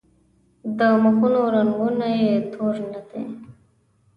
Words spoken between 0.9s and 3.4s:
مخونو رنګونه یې تور نه دي.